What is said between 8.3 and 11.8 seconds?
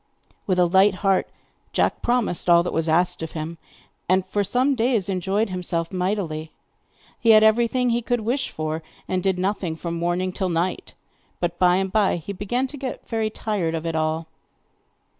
for, and did nothing from morning till night; but by